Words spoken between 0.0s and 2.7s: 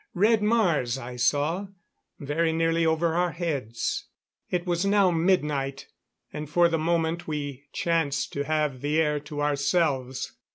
Red Mars, I saw, very